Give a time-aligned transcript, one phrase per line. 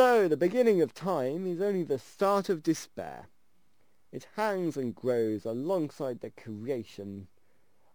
[0.00, 3.28] So the beginning of time is only the start of despair.
[4.10, 7.28] It hangs and grows alongside the creation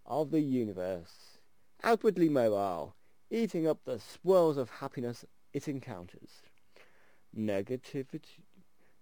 [0.05, 1.39] of the universe,
[1.83, 2.96] outwardly mobile,
[3.31, 6.44] eating up the swirls of happiness it encounters.
[7.36, 8.43] Negativity,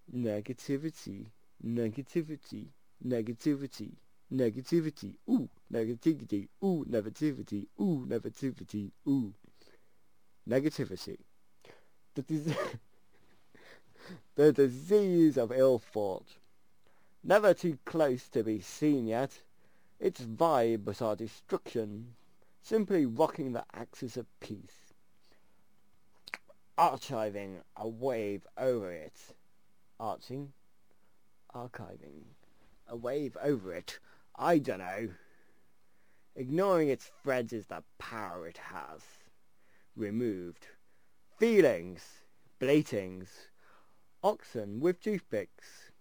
[0.10, 1.26] negativity,
[1.62, 2.68] negativity,
[3.06, 3.98] negativity,
[4.34, 9.34] negativity, ooh, negativity, ooh, negativity, ooh, negativity, ooh.
[10.50, 11.18] Negativity.
[12.16, 12.56] The, dis-
[14.36, 16.38] the disease of ill thought.
[17.24, 19.42] Never too close to be seen yet.
[20.00, 22.16] Its vibes are destruction,
[22.62, 24.94] simply rocking the axis of peace.
[26.78, 29.36] Archiving a wave over it.
[30.00, 30.52] Arching?
[31.56, 32.24] Archiving.
[32.88, 34.00] A wave over it.
[34.36, 35.10] I dunno.
[36.36, 39.02] Ignoring its threads is the power it has.
[39.96, 40.68] Removed.
[41.38, 42.26] Feelings.
[42.60, 43.28] Blatings.
[44.24, 45.92] Oxen with toothpicks.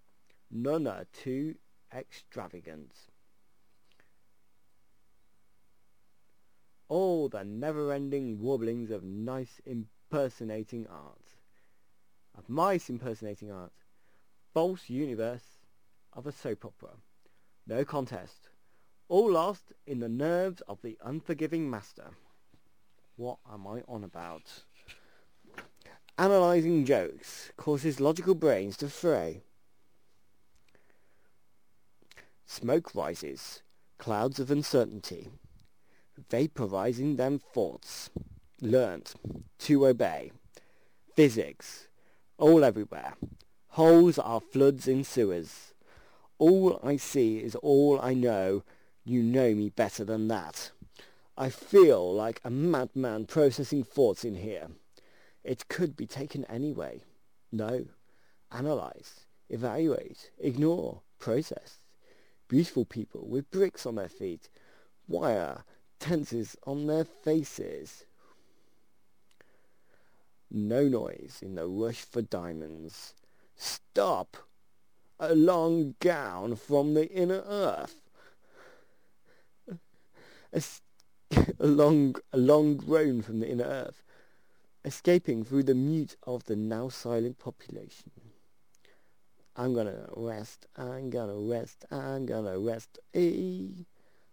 [0.48, 1.56] None are too
[1.92, 2.92] extravagant.
[6.88, 11.34] All the never-ending warblings of nice impersonating art.
[12.38, 13.72] Of mice impersonating art.
[14.54, 15.58] False universe
[16.12, 16.98] of a soap opera.
[17.66, 18.50] No contest.
[19.08, 22.10] All lost in the nerves of the unforgiving master.
[23.16, 24.62] What am I on about?
[26.18, 29.40] Analysing jokes causes logical brains to fray.
[32.44, 33.62] Smoke rises,
[33.96, 35.30] clouds of uncertainty,
[36.30, 38.10] vaporizing them thoughts,
[38.60, 39.14] learnt
[39.60, 40.32] to obey.
[41.16, 41.88] Physics,
[42.36, 43.14] all everywhere.
[43.68, 45.72] Holes are floods in sewers.
[46.36, 48.64] All I see is all I know.
[49.02, 50.72] You know me better than that.
[51.38, 54.68] I feel like a madman processing thoughts in here.
[55.44, 57.02] It could be taken anyway.
[57.50, 57.86] No.
[58.50, 61.78] Analyze, evaluate, ignore, process.
[62.48, 64.48] Beautiful people with bricks on their feet,
[65.08, 65.64] wire,
[65.98, 68.04] tenses on their faces.
[70.50, 73.14] No noise in the rush for diamonds.
[73.56, 74.36] Stop!
[75.18, 78.02] A long gown from the inner earth.
[80.52, 80.62] A,
[81.58, 84.02] a long, a long groan from the inner earth,
[84.84, 88.10] escaping through the mute of the now silent population.
[89.54, 92.98] I'm gonna rest, I'm gonna rest, I'm gonna rest.
[93.12, 93.86] Hey,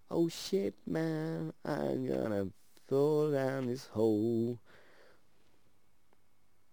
[0.09, 2.47] oh shit, man, I'm gonna
[2.87, 4.59] fall down this hole.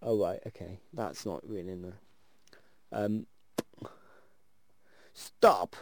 [0.00, 1.98] Oh right, okay, that's not really in there.
[2.92, 3.26] Um,
[5.12, 5.74] stop!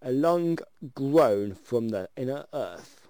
[0.00, 0.58] A long
[0.94, 3.08] groan from the inner earth,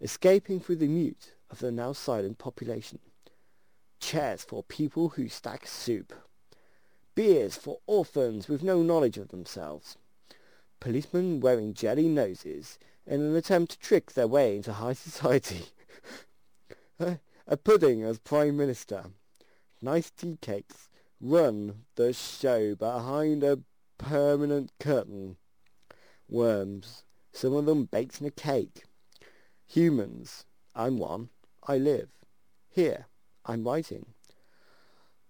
[0.00, 2.98] escaping through the mute of the now silent population.
[4.08, 6.14] Chairs for people who stack soup.
[7.14, 9.98] Beers for orphans with no knowledge of themselves.
[10.80, 15.66] Policemen wearing jelly noses in an attempt to trick their way into high society.
[16.98, 19.10] a pudding as Prime Minister.
[19.82, 20.88] Nice tea cakes
[21.20, 23.58] run the show behind a
[23.98, 25.36] permanent curtain.
[26.30, 28.84] Worms, some of them baked in a cake.
[29.66, 31.28] Humans, I'm one,
[31.66, 32.08] I live.
[32.70, 33.04] Here,
[33.48, 34.06] I'm writing.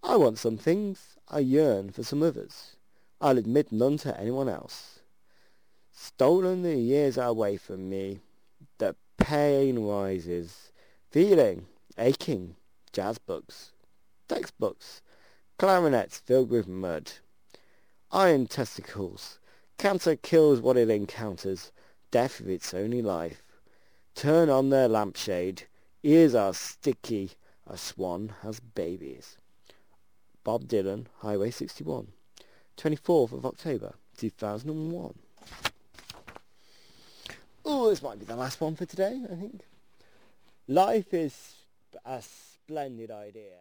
[0.03, 2.77] I want some things, I yearn for some others.
[3.21, 4.99] I'll admit none to anyone else.
[5.93, 8.21] Stolen the years away from me.
[8.79, 10.73] The pain rises.
[11.11, 12.56] Feeling, aching,
[12.93, 13.73] jazz books,
[14.29, 15.00] textbooks,
[15.59, 17.12] clarinets filled with mud.
[18.11, 19.39] Iron testicles,
[19.79, 21.71] Cancer kills what it encounters,
[22.11, 23.45] death is its only life.
[24.17, 25.69] Turn on their lampshade,
[26.03, 27.31] ears are sticky,
[27.69, 29.37] a swan has babies.
[30.45, 32.09] Bob Dylan, Highway 61,
[32.77, 35.15] 24th of October, 2001.
[37.65, 39.61] Oh, this might be the last one for today, I think.
[40.67, 41.55] Life is
[42.05, 43.59] a splendid idea.